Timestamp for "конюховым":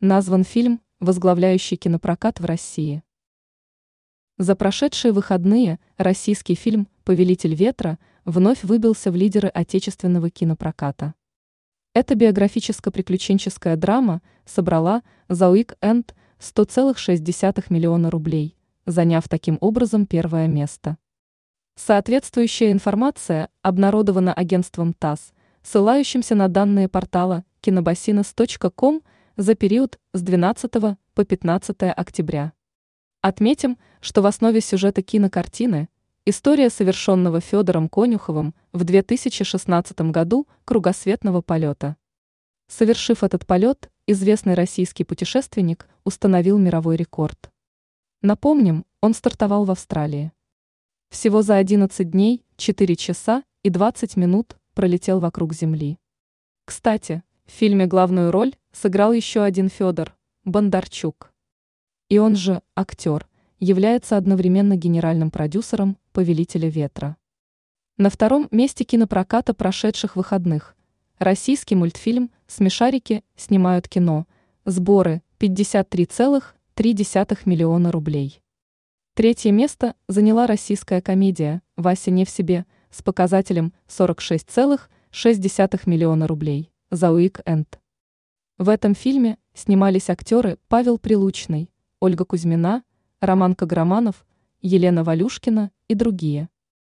37.88-38.52